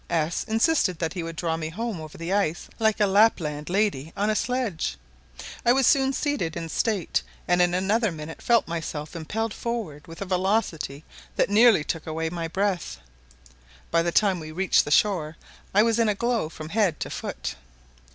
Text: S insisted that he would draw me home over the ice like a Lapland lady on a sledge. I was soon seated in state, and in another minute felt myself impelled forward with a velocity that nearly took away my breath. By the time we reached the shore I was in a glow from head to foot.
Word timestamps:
S 0.09 0.43
insisted 0.47 0.97
that 0.97 1.13
he 1.13 1.21
would 1.21 1.35
draw 1.35 1.57
me 1.57 1.69
home 1.69 2.01
over 2.01 2.17
the 2.17 2.33
ice 2.33 2.67
like 2.79 2.99
a 2.99 3.05
Lapland 3.05 3.69
lady 3.69 4.11
on 4.17 4.31
a 4.31 4.35
sledge. 4.35 4.97
I 5.63 5.73
was 5.73 5.85
soon 5.85 6.11
seated 6.11 6.57
in 6.57 6.69
state, 6.69 7.21
and 7.47 7.61
in 7.61 7.75
another 7.75 8.11
minute 8.11 8.41
felt 8.41 8.67
myself 8.67 9.15
impelled 9.15 9.53
forward 9.53 10.07
with 10.07 10.19
a 10.19 10.25
velocity 10.25 11.03
that 11.35 11.51
nearly 11.51 11.83
took 11.83 12.07
away 12.07 12.31
my 12.31 12.47
breath. 12.47 12.97
By 13.91 14.01
the 14.01 14.11
time 14.11 14.39
we 14.39 14.51
reached 14.51 14.85
the 14.85 14.89
shore 14.89 15.37
I 15.71 15.83
was 15.83 15.99
in 15.99 16.09
a 16.09 16.15
glow 16.15 16.49
from 16.49 16.69
head 16.69 16.99
to 17.01 17.11
foot. 17.11 17.53